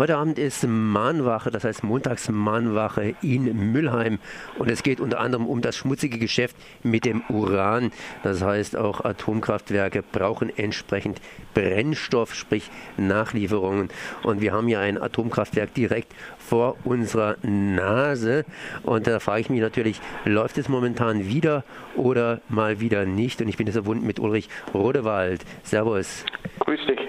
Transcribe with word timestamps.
Heute 0.00 0.16
Abend 0.16 0.38
ist 0.38 0.66
Mahnwache, 0.66 1.50
das 1.50 1.64
heißt 1.64 1.84
Montagsmahnwache 1.84 3.16
in 3.20 3.70
Müllheim. 3.70 4.18
Und 4.58 4.70
es 4.70 4.82
geht 4.82 4.98
unter 4.98 5.20
anderem 5.20 5.44
um 5.46 5.60
das 5.60 5.76
schmutzige 5.76 6.18
Geschäft 6.18 6.56
mit 6.82 7.04
dem 7.04 7.22
Uran. 7.28 7.92
Das 8.22 8.40
heißt, 8.40 8.78
auch 8.78 9.04
Atomkraftwerke 9.04 10.02
brauchen 10.02 10.56
entsprechend 10.56 11.20
Brennstoff, 11.52 12.34
sprich 12.34 12.70
Nachlieferungen. 12.96 13.90
Und 14.22 14.40
wir 14.40 14.54
haben 14.54 14.68
hier 14.68 14.80
ein 14.80 14.96
Atomkraftwerk 14.96 15.74
direkt 15.74 16.14
vor 16.38 16.78
unserer 16.84 17.36
Nase. 17.42 18.46
Und 18.84 19.06
da 19.06 19.20
frage 19.20 19.42
ich 19.42 19.50
mich 19.50 19.60
natürlich, 19.60 20.00
läuft 20.24 20.56
es 20.56 20.70
momentan 20.70 21.26
wieder 21.26 21.62
oder 21.94 22.40
mal 22.48 22.80
wieder 22.80 23.04
nicht? 23.04 23.42
Und 23.42 23.48
ich 23.48 23.58
bin 23.58 23.66
jetzt 23.66 23.76
verbunden 23.76 24.06
mit 24.06 24.18
Ulrich 24.18 24.48
Rodewald. 24.72 25.44
Servus. 25.62 26.24
Grüß 26.60 26.86
dich. 26.86 27.00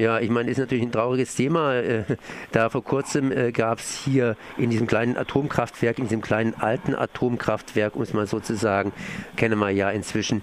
Ja, 0.00 0.18
ich 0.18 0.30
meine, 0.30 0.50
ist 0.50 0.58
natürlich 0.58 0.84
ein 0.84 0.92
trauriges 0.92 1.36
Thema. 1.36 1.74
Äh, 1.74 2.04
da 2.52 2.70
vor 2.70 2.82
kurzem 2.82 3.30
äh, 3.30 3.52
gab 3.52 3.78
es 3.78 4.02
hier 4.02 4.36
in 4.56 4.70
diesem 4.70 4.86
kleinen 4.86 5.18
Atomkraftwerk, 5.18 5.98
in 5.98 6.04
diesem 6.04 6.22
kleinen 6.22 6.54
alten 6.58 6.94
Atomkraftwerk, 6.94 7.94
um 7.96 8.02
es 8.02 8.14
mal 8.14 8.26
so 8.26 8.40
zu 8.40 8.54
sagen, 8.54 8.92
kennen 9.36 9.58
wir 9.58 9.68
ja 9.70 9.90
inzwischen 9.90 10.42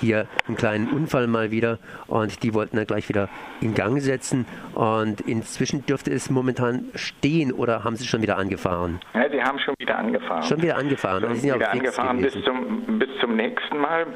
hier 0.00 0.26
einen 0.48 0.56
kleinen 0.56 0.88
Unfall 0.88 1.26
mal 1.26 1.50
wieder 1.50 1.78
und 2.06 2.42
die 2.42 2.54
wollten 2.54 2.76
dann 2.76 2.86
gleich 2.86 3.08
wieder 3.10 3.28
in 3.60 3.74
Gang 3.74 4.00
setzen 4.00 4.46
und 4.74 5.20
inzwischen 5.20 5.84
dürfte 5.84 6.10
es 6.10 6.30
momentan 6.30 6.86
stehen 6.94 7.52
oder 7.52 7.84
haben 7.84 7.96
sie 7.96 8.06
schon 8.06 8.22
wieder 8.22 8.38
angefahren? 8.38 9.00
Ja, 9.12 9.28
sie 9.30 9.42
haben 9.42 9.58
schon 9.58 9.74
wieder 9.78 9.98
angefahren. 9.98 10.42
Schon 10.42 10.62
wieder 10.62 10.76
angefahren. 10.76 11.20
Schon 11.20 11.30
also 11.30 11.42
wieder 11.42 11.70
angefahren 11.70 12.22
bis 12.22 12.32
zum, 12.42 12.98
bis 12.98 13.08
zum 13.20 13.36
nächsten 13.36 13.78
Mal. 13.78 14.06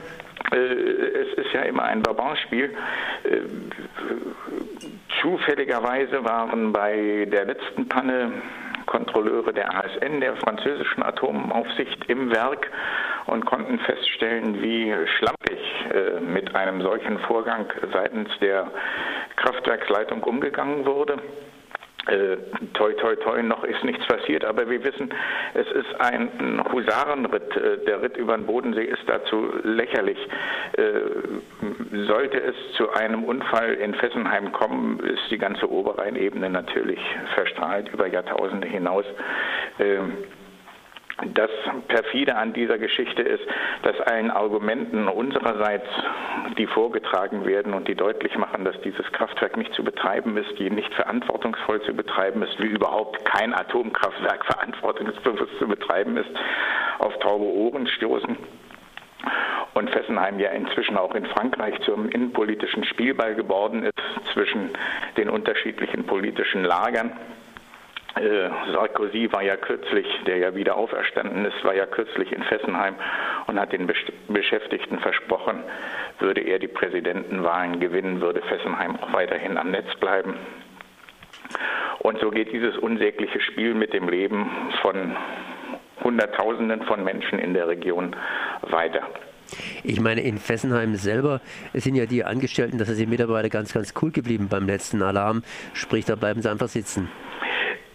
Äh, 0.52 0.56
es 0.56 1.38
ist 1.38 1.52
ja 1.52 1.62
immer 1.62 1.84
ein 1.84 2.02
Bourbon-Spiel. 2.02 2.74
Zufälligerweise 5.20 6.24
waren 6.24 6.72
bei 6.72 7.26
der 7.30 7.44
letzten 7.44 7.88
Panne 7.88 8.32
Kontrolleure 8.86 9.52
der 9.52 9.74
ASN, 9.74 10.20
der 10.20 10.36
französischen 10.36 11.02
Atomaufsicht, 11.02 12.08
im 12.08 12.30
Werk 12.30 12.70
und 13.26 13.44
konnten 13.44 13.78
feststellen, 13.80 14.62
wie 14.62 14.94
schlampig 15.18 15.60
äh, 15.92 16.20
mit 16.20 16.54
einem 16.54 16.80
solchen 16.80 17.18
Vorgang 17.20 17.66
seitens 17.92 18.30
der 18.40 18.70
Kraftwerksleitung 19.36 20.22
umgegangen 20.22 20.86
wurde. 20.86 21.18
Äh, 22.08 22.38
toi, 22.72 22.92
toi, 22.94 23.16
toi, 23.16 23.42
noch 23.42 23.64
ist 23.64 23.84
nichts 23.84 24.06
passiert, 24.06 24.44
aber 24.44 24.68
wir 24.68 24.82
wissen, 24.82 25.12
es 25.52 25.70
ist 25.70 26.00
ein 26.00 26.62
Husarenritt. 26.72 27.54
Äh, 27.56 27.84
der 27.84 28.02
Ritt 28.02 28.16
über 28.16 28.36
den 28.36 28.46
Bodensee 28.46 28.84
ist 28.84 29.02
dazu 29.06 29.52
lächerlich. 29.62 30.18
Äh, 30.72 32.04
sollte 32.06 32.40
es 32.40 32.54
zu 32.76 32.90
einem 32.92 33.24
Unfall 33.24 33.74
in 33.74 33.94
Fessenheim 33.94 34.52
kommen, 34.52 35.00
ist 35.00 35.30
die 35.30 35.38
ganze 35.38 35.70
Oberrheinebene 35.70 36.48
natürlich 36.48 37.00
verstrahlt 37.34 37.90
über 37.92 38.06
Jahrtausende 38.06 38.66
hinaus. 38.66 39.04
Äh, 39.78 39.98
das 41.34 41.50
perfide 41.88 42.36
an 42.36 42.52
dieser 42.52 42.78
Geschichte 42.78 43.22
ist, 43.22 43.42
dass 43.82 44.00
allen 44.00 44.30
Argumenten 44.30 45.08
unsererseits, 45.08 45.86
die 46.56 46.66
vorgetragen 46.66 47.44
werden 47.44 47.74
und 47.74 47.88
die 47.88 47.94
deutlich 47.94 48.36
machen, 48.36 48.64
dass 48.64 48.80
dieses 48.82 49.10
Kraftwerk 49.12 49.56
nicht 49.56 49.74
zu 49.74 49.82
betreiben 49.82 50.36
ist, 50.36 50.58
die 50.58 50.70
nicht 50.70 50.92
verantwortungsvoll 50.94 51.82
zu 51.82 51.94
betreiben 51.94 52.42
ist, 52.42 52.60
wie 52.60 52.68
überhaupt 52.68 53.24
kein 53.24 53.52
Atomkraftwerk 53.52 54.44
verantwortungsbewusst 54.46 55.58
zu 55.58 55.66
betreiben 55.66 56.16
ist, 56.16 56.30
auf 56.98 57.18
taube 57.18 57.44
Ohren 57.44 57.86
stoßen 57.86 58.36
und 59.74 59.90
Fessenheim 59.90 60.38
ja 60.40 60.50
inzwischen 60.50 60.96
auch 60.96 61.14
in 61.14 61.24
Frankreich 61.26 61.80
zum 61.82 62.08
innenpolitischen 62.08 62.84
Spielball 62.84 63.34
geworden 63.34 63.84
ist 63.84 64.32
zwischen 64.32 64.70
den 65.16 65.30
unterschiedlichen 65.30 66.04
politischen 66.04 66.64
Lagern. 66.64 67.12
Äh, 68.18 68.50
Sarkozy 68.72 69.30
war 69.32 69.42
ja 69.42 69.56
kürzlich, 69.56 70.06
der 70.26 70.38
ja 70.38 70.54
wieder 70.54 70.76
auferstanden 70.76 71.44
ist, 71.44 71.62
war 71.64 71.74
ja 71.74 71.86
kürzlich 71.86 72.32
in 72.32 72.42
Fessenheim 72.42 72.94
und 73.46 73.60
hat 73.60 73.72
den 73.72 73.88
Beschäftigten 74.28 74.98
versprochen, 74.98 75.62
würde 76.18 76.40
er 76.40 76.58
die 76.58 76.68
Präsidentenwahlen 76.68 77.80
gewinnen, 77.80 78.20
würde 78.20 78.42
Fessenheim 78.42 78.96
auch 78.96 79.12
weiterhin 79.12 79.56
am 79.56 79.70
Netz 79.70 79.94
bleiben. 80.00 80.34
Und 82.00 82.18
so 82.20 82.30
geht 82.30 82.52
dieses 82.52 82.76
unsägliche 82.76 83.40
Spiel 83.40 83.74
mit 83.74 83.92
dem 83.92 84.08
Leben 84.08 84.50
von 84.82 85.16
Hunderttausenden 86.02 86.82
von 86.82 87.04
Menschen 87.04 87.38
in 87.38 87.54
der 87.54 87.68
Region 87.68 88.14
weiter. 88.62 89.02
Ich 89.82 90.00
meine, 90.00 90.20
in 90.22 90.38
Fessenheim 90.38 90.94
selber 90.96 91.40
sind 91.72 91.94
ja 91.94 92.06
die 92.06 92.24
Angestellten, 92.24 92.78
das 92.78 92.88
sind 92.88 92.98
die 92.98 93.06
Mitarbeiter 93.06 93.48
ganz, 93.48 93.72
ganz 93.72 93.94
cool 94.02 94.10
geblieben 94.10 94.48
beim 94.48 94.66
letzten 94.66 95.02
Alarm. 95.02 95.42
Sprich, 95.72 96.04
da 96.04 96.16
bleiben 96.16 96.42
sie 96.42 96.50
einfach 96.50 96.68
sitzen. 96.68 97.08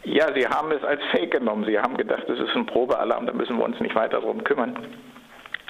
Ja, 0.06 0.34
sie 0.34 0.46
haben 0.46 0.72
es 0.72 0.84
als 0.84 1.02
Fake 1.12 1.32
genommen. 1.32 1.66
Sie 1.66 1.80
haben 1.80 1.96
gedacht, 1.96 2.24
das 2.28 2.40
ist 2.40 2.56
ein 2.56 2.66
Probealarm, 2.66 3.26
da 3.26 3.34
müssen 3.34 3.58
wir 3.58 3.64
uns 3.64 3.80
nicht 3.80 3.96
weiter 3.96 4.20
darum 4.20 4.44
kümmern. 4.44 4.76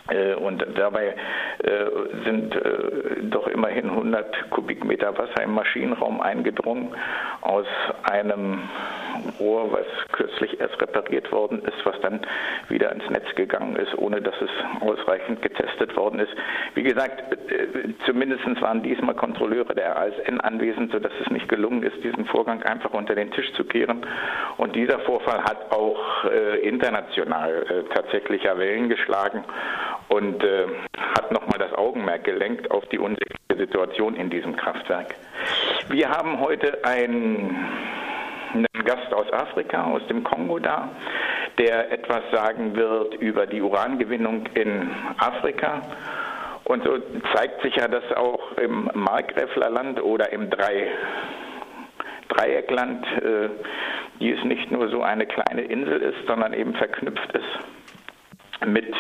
Äh, 0.10 0.34
und 0.34 0.66
dabei 0.76 1.16
äh, 1.60 1.86
sind 2.26 2.56
äh, 2.56 3.24
doch 3.24 3.48
immerhin 3.48 3.90
100 3.90 4.50
Kubikmeter 4.50 5.18
Wasser 5.18 5.44
im 5.44 5.54
Maschinenraum 5.54 6.20
eingedrungen 6.20 6.94
aus 7.42 7.68
einem 8.04 8.68
Rohr, 9.40 9.72
was 9.72 9.86
kürzlich 10.12 10.60
erst 10.60 10.82
repariert 10.82 11.32
worden 11.32 11.62
ist, 11.64 11.86
was 11.86 12.00
dann 12.02 12.22
wieder 12.70 12.92
ins 12.92 13.10
Netz 13.10 13.34
gegangen 13.36 13.76
ist, 13.76 13.98
ohne 13.98 14.22
dass 14.22 14.36
es 14.42 14.50
ausreichend 14.82 15.42
getestet 15.42 15.96
worden 15.96 16.20
ist. 16.20 16.32
Wie 16.76 16.84
gesagt, 16.84 17.24
zumindest 18.06 18.44
waren 18.62 18.84
diesmal 18.84 19.16
Kontrolleure 19.16 19.76
der 19.76 19.98
ASN 19.98 20.40
anwesend, 20.40 20.92
sodass 20.92 21.14
es 21.24 21.32
nicht 21.32 21.48
gelungen 21.50 21.84
ist, 21.84 22.04
diesen 22.04 22.26
Vorgang 22.26 22.64
einfach 22.64 22.94
unter 22.94 23.16
den 23.16 23.32
Tisch 23.32 23.52
zu 23.54 23.64
kehren. 23.64 24.06
Und 24.58 24.76
dieser 24.76 25.00
Vorfall 25.00 25.44
hat 25.44 25.72
auch 25.72 26.26
international 26.62 27.86
tatsächlich 27.94 28.44
Wellen 28.44 28.90
geschlagen 28.90 29.44
und 30.10 30.44
äh, 30.44 30.68
hat 31.16 31.32
nochmal 31.32 31.60
das 31.60 31.74
Augenmerk 31.74 32.24
gelenkt 32.24 32.72
auf 32.72 32.86
die 32.88 33.00
unsichere 33.00 33.58
Situation 33.58 34.16
in 34.16 34.30
diesem 34.30 34.56
Kraftwerk. 34.56 35.16
Wir 35.90 36.10
haben 36.10 36.40
heute 36.40 36.84
einen 36.84 37.56
Gast 38.84 39.14
aus 39.14 39.32
Afrika, 39.32 39.86
aus 39.86 40.06
dem 40.08 40.24
Kongo 40.24 40.60
da, 40.60 40.90
der 41.58 41.92
etwas 41.92 42.22
sagen 42.32 42.76
wird 42.76 43.16
über 43.16 43.46
die 43.46 43.62
Urangewinnung 43.62 44.46
in 44.54 44.90
Afrika. 45.18 45.82
Und 46.66 46.84
so 46.84 46.98
zeigt 47.36 47.62
sich 47.62 47.76
ja, 47.76 47.88
dass 47.88 48.04
auch 48.16 48.58
im 48.58 48.90
Markgräflerland 48.94 50.02
oder 50.02 50.32
im 50.32 50.50
Drei 50.50 50.92
Dreieckland, 52.30 53.06
äh, 53.18 53.50
die 54.20 54.32
es 54.32 54.44
nicht 54.44 54.72
nur 54.72 54.90
so 54.90 55.02
eine 55.02 55.26
kleine 55.26 55.62
Insel 55.62 56.02
ist, 56.02 56.26
sondern 56.28 56.54
eben 56.54 56.74
verknüpft 56.74 57.32
ist 57.34 58.66
mit 58.66 58.94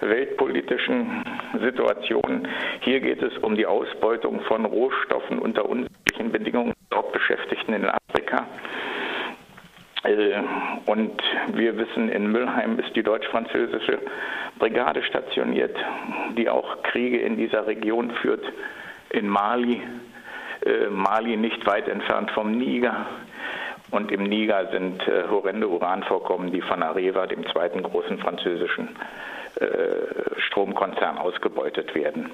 weltpolitischen 0.00 1.24
Situationen. 1.60 2.48
Hier 2.80 3.00
geht 3.00 3.22
es 3.22 3.36
um 3.38 3.56
die 3.56 3.66
Ausbeutung 3.66 4.40
von 4.42 4.64
Rohstoffen 4.64 5.38
unter 5.38 5.68
unsicheren 5.68 6.32
Bedingungen 6.32 6.74
dort 6.90 7.12
Beschäftigten 7.12 7.72
in 7.72 7.86
Afrika. 7.86 8.46
Und 10.86 11.20
wir 11.52 11.76
wissen, 11.76 12.08
in 12.10 12.30
Müllheim 12.30 12.78
ist 12.78 12.94
die 12.94 13.02
deutsch-französische 13.02 13.98
Brigade 14.58 15.02
stationiert, 15.02 15.76
die 16.36 16.48
auch 16.48 16.82
Kriege 16.84 17.18
in 17.18 17.36
dieser 17.36 17.66
Region 17.66 18.12
führt, 18.22 18.44
in 19.10 19.28
Mali, 19.28 19.82
äh, 20.64 20.88
Mali 20.90 21.36
nicht 21.36 21.66
weit 21.66 21.88
entfernt 21.88 22.30
vom 22.30 22.52
Niger. 22.52 23.06
Und 23.90 24.12
im 24.12 24.24
Niger 24.24 24.68
sind 24.70 25.06
äh, 25.08 25.24
horrende 25.28 25.68
Uranvorkommen, 25.68 26.52
die 26.52 26.60
von 26.60 26.82
Areva, 26.82 27.26
dem 27.26 27.46
zweiten 27.48 27.82
großen 27.82 28.18
französischen 28.18 28.88
äh, 29.60 30.40
Stromkonzern, 30.40 31.18
ausgebeutet 31.18 31.94
werden. 31.94 32.30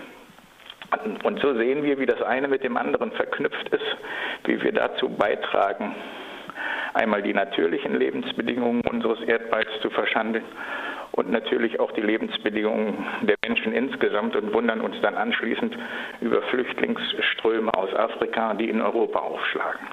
Und 1.22 1.40
so 1.40 1.54
sehen 1.54 1.84
wir, 1.84 1.98
wie 1.98 2.06
das 2.06 2.20
eine 2.20 2.48
mit 2.48 2.64
dem 2.64 2.76
anderen 2.76 3.12
verknüpft 3.12 3.68
ist, 3.70 3.96
wie 4.44 4.62
wir 4.62 4.72
dazu 4.72 5.08
beitragen, 5.08 5.94
einmal 6.94 7.22
die 7.22 7.34
natürlichen 7.34 7.98
Lebensbedingungen 7.98 8.82
unseres 8.82 9.20
Erdballs 9.22 9.68
zu 9.80 9.90
verschandeln 9.90 10.44
und 11.12 11.30
natürlich 11.30 11.78
auch 11.78 11.92
die 11.92 12.00
Lebensbedingungen 12.00 13.04
der 13.22 13.36
Menschen 13.46 13.72
insgesamt 13.72 14.34
und 14.36 14.52
wundern 14.52 14.80
uns 14.80 14.96
dann 15.02 15.14
anschließend 15.14 15.76
über 16.20 16.42
Flüchtlingsströme 16.42 17.72
aus 17.74 17.94
Afrika, 17.94 18.54
die 18.54 18.68
in 18.68 18.80
Europa 18.80 19.18
aufschlagen. 19.18 19.86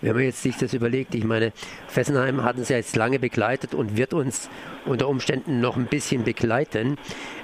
Wenn 0.00 0.14
man 0.14 0.24
jetzt 0.24 0.42
sich 0.42 0.56
das 0.56 0.74
überlegt, 0.74 1.14
ich 1.14 1.24
meine, 1.24 1.52
Fessenheim 1.88 2.44
hat 2.44 2.56
uns 2.56 2.68
ja 2.68 2.76
jetzt 2.76 2.96
lange 2.96 3.18
begleitet 3.18 3.74
und 3.74 3.96
wird 3.96 4.14
uns 4.14 4.48
unter 4.86 5.08
Umständen 5.08 5.60
noch 5.60 5.76
ein 5.76 5.86
bisschen 5.86 6.24
begleiten. 6.24 6.96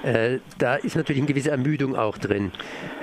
Äh, 0.03 0.39
da 0.57 0.75
ist 0.75 0.95
natürlich 0.95 1.21
eine 1.21 1.27
gewisse 1.27 1.51
Ermüdung 1.51 1.95
auch 1.95 2.17
drin. 2.17 2.51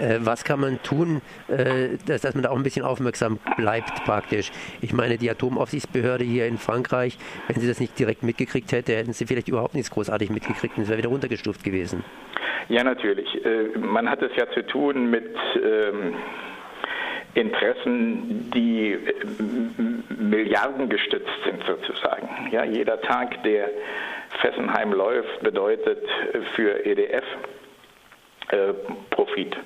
Äh, 0.00 0.19
was 0.20 0.44
kann 0.44 0.60
man 0.60 0.82
tun, 0.82 1.20
äh, 1.49 1.99
dass, 2.06 2.22
dass, 2.22 2.34
man 2.34 2.43
da 2.43 2.50
auch 2.50 2.56
ein 2.56 2.62
bisschen 2.62 2.84
aufmerksam 2.84 3.38
bleibt 3.56 4.04
praktisch? 4.04 4.50
Ich 4.81 4.93
meine, 4.93 5.19
die 5.19 5.31
Atomaufsichtsbehörde 5.31 6.25
hier 6.25 6.46
in 6.46 6.58
Frankreich, 6.58 7.19
wenn 7.49 7.60
sie 7.60 7.69
das 7.69 7.81
nicht 7.81 7.99
direkt 7.99 8.22
mitgekriegt 8.22 8.72
hätte, 8.72 8.96
hätten 8.96 9.12
sie 9.12 9.26
vielleicht 9.26 9.49
überhaupt 9.49 9.75
nichts 9.75 9.90
großartig 9.90 10.31
mitgekriegt 10.31 10.76
und 10.76 10.84
es 10.84 10.88
wäre 10.88 10.99
wieder 10.99 11.10
runtergestuft 11.10 11.62
gewesen. 11.62 12.04
Ja, 12.69 12.84
natürlich. 12.84 13.44
Äh, 13.44 13.78
man 13.78 14.08
hat 14.08 14.22
es 14.22 14.31
ja 14.37 14.50
zu 14.52 14.66
tun 14.66 15.10
mit... 15.10 15.34
Ähm 15.62 16.14
Interessen, 17.34 18.50
die 18.55 18.93
äh, 18.93 18.99
milliardengestützt 20.08 21.44
sind 21.44 21.62
sozusagen. 21.67 22.29
Ja, 22.50 22.64
jeder 22.64 23.00
Tag, 23.00 23.43
der 23.43 23.70
Fessenheim 24.40 24.93
läuft, 24.93 25.40
bedeutet 25.43 26.05
für 26.55 26.84
EDF 26.84 27.25
äh, 28.52 28.75
Profit. 29.11 29.56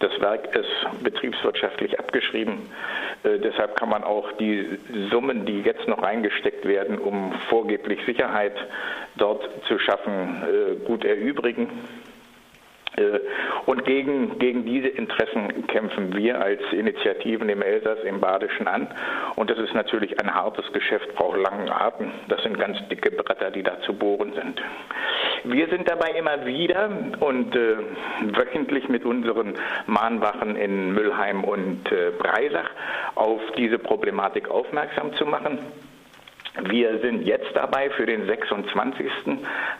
Das 0.00 0.12
Werk 0.20 0.54
ist 0.54 1.02
betriebswirtschaftlich 1.02 1.98
abgeschrieben. 1.98 2.68
Äh, 3.22 3.38
deshalb 3.38 3.76
kann 3.76 3.88
man 3.88 4.04
auch 4.04 4.30
die 4.32 4.78
Summen, 5.10 5.46
die 5.46 5.62
jetzt 5.62 5.88
noch 5.88 6.02
reingesteckt 6.02 6.66
werden, 6.66 6.98
um 6.98 7.32
vorgeblich 7.48 7.98
Sicherheit 8.04 8.54
dort 9.16 9.48
zu 9.68 9.78
schaffen, 9.78 10.42
äh, 10.42 10.84
gut 10.84 11.04
erübrigen. 11.04 11.70
Äh, 12.96 13.20
und 13.66 13.84
gegen, 13.84 14.38
gegen 14.38 14.64
diese 14.64 14.88
Interessen 14.88 15.66
kämpfen 15.66 16.14
wir 16.16 16.40
als 16.40 16.60
Initiativen 16.72 17.48
im 17.48 17.62
Elsass, 17.62 17.98
im 18.04 18.20
Badischen 18.20 18.68
an. 18.68 18.88
Und 19.36 19.50
das 19.50 19.58
ist 19.58 19.74
natürlich 19.74 20.20
ein 20.20 20.34
hartes 20.34 20.70
Geschäft, 20.72 21.14
braucht 21.14 21.38
langen 21.38 21.68
Atem. 21.68 22.10
Das 22.28 22.42
sind 22.42 22.58
ganz 22.58 22.76
dicke 22.88 23.10
Bretter, 23.10 23.50
die 23.50 23.62
da 23.62 23.80
zu 23.82 23.92
bohren 23.92 24.32
sind. 24.34 24.62
Wir 25.44 25.68
sind 25.68 25.88
dabei 25.88 26.10
immer 26.18 26.44
wieder 26.46 26.90
und 27.20 27.54
äh, 27.54 27.76
wöchentlich 28.36 28.88
mit 28.88 29.04
unseren 29.04 29.54
Mahnwachen 29.86 30.56
in 30.56 30.92
Müllheim 30.92 31.44
und 31.44 31.90
äh, 31.92 32.10
Breisach 32.18 32.70
auf 33.14 33.40
diese 33.56 33.78
Problematik 33.78 34.48
aufmerksam 34.48 35.14
zu 35.14 35.26
machen. 35.26 35.58
Wir 36.64 36.98
sind 37.00 37.22
jetzt 37.22 37.54
dabei, 37.54 37.90
für 37.90 38.06
den 38.06 38.26
26. 38.26 39.06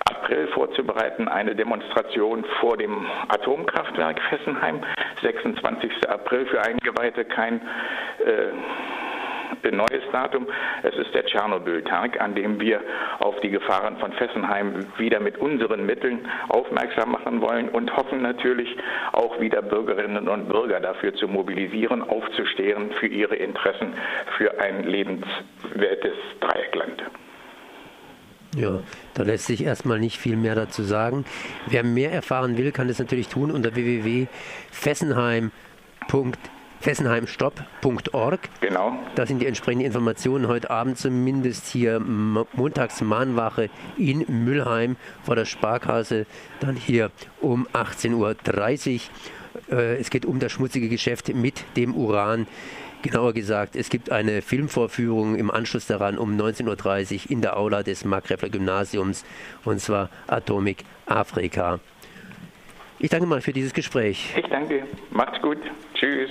April 0.05 0.49
vorzubereiten, 0.49 1.28
eine 1.28 1.55
Demonstration 1.55 2.44
vor 2.61 2.76
dem 2.76 3.06
Atomkraftwerk 3.28 4.20
Fessenheim. 4.28 4.82
26. 5.23 6.08
April 6.08 6.46
für 6.46 6.61
Eingeweihte 6.62 7.25
kein 7.25 7.61
äh, 8.25 8.52
neues 9.76 10.02
Datum. 10.12 10.46
Es 10.82 10.94
ist 10.96 11.14
der 11.14 11.25
Tschernobyl-Tag, 11.26 12.20
an 12.20 12.34
dem 12.34 12.60
wir 12.60 12.81
auf 13.19 13.38
die 13.40 13.50
Gefahren 13.50 13.96
von 13.98 14.12
Fessenheim 14.12 14.87
wieder 14.98 15.20
mit 15.20 15.38
unseren 15.38 15.87
Mitteln 15.87 16.26
aufmerksam 16.48 17.12
machen 17.12 17.40
wollen 17.40 17.69
und 17.69 17.96
hoffen 17.96 18.22
natürlich 18.22 18.76
auch 19.12 19.40
wieder 19.40 19.62
Bürgerinnen 19.62 20.28
und 20.28 20.48
Bürger 20.48 20.81
dafür 20.81 21.14
zu 21.14 21.28
mobilisieren, 21.28 22.02
aufzustehen 22.02 22.90
für 22.98 23.06
ihre 23.06 23.37
Interessen 23.37 23.94
für 24.37 24.60
ein 24.60 24.84
lebenswertes 24.84 26.16
Dreieckland. 26.40 27.04
Ja, 28.56 28.81
da 29.12 29.22
lässt 29.22 29.46
sich 29.46 29.64
erstmal 29.64 30.00
nicht 30.00 30.19
viel 30.19 30.37
mehr 30.37 30.54
dazu 30.54 30.82
sagen. 30.82 31.26
Wer 31.66 31.84
mehr 31.84 32.12
erfahren 32.12 32.56
will, 32.56 32.72
kann 32.72 32.88
das 32.88 32.99
natürlich 32.99 33.28
tun 33.28 33.50
unter 33.50 33.75
www.fessenheim.de 33.75 36.55
fessenheimstopp.org. 36.81 38.40
Genau. 38.61 38.99
Da 39.14 39.26
sind 39.26 39.40
die 39.40 39.46
entsprechenden 39.46 39.87
Informationen 39.87 40.49
heute 40.49 40.70
Abend 40.70 40.99
zumindest 40.99 41.67
hier 41.67 42.00
Montagsmahnwache 42.00 43.70
in 43.96 44.25
Müllheim 44.28 44.96
vor 45.23 45.37
der 45.37 45.44
Sparkasse, 45.44 46.26
dann 46.61 46.76
hier 46.76 47.11
um 47.40 47.67
18.30 47.73 49.00
Uhr. 49.70 49.76
Äh, 49.76 49.96
es 49.96 50.11
geht 50.11 50.26
um 50.26 50.38
das 50.38 50.52
schmutzige 50.52 50.88
Geschäft 50.88 51.34
mit 51.34 51.64
dem 51.76 51.94
Uran. 51.94 52.46
Genauer 53.02 53.34
gesagt, 53.34 53.76
es 53.76 53.88
gibt 53.88 54.11
eine 54.11 54.43
Filmvorführung 54.43 55.37
im 55.37 55.50
Anschluss 55.50 55.87
daran 55.87 56.19
um 56.19 56.37
19.30 56.37 57.26
Uhr 57.26 57.31
in 57.31 57.40
der 57.40 57.56
Aula 57.56 57.82
des 57.82 58.05
Markgräfler 58.05 58.49
Gymnasiums 58.49 59.25
und 59.64 59.81
zwar 59.81 60.11
Atomic 60.26 60.84
Afrika. 61.06 61.78
Ich 62.99 63.11
danke 63.11 63.26
mal 63.26 63.40
für 63.40 63.52
dieses 63.52 63.75
Gespräch. 63.75 64.34
Ich 64.37 64.46
danke. 64.46 64.84
Macht's 65.11 65.40
gut. 65.43 65.58
Tschüss. 65.94 66.31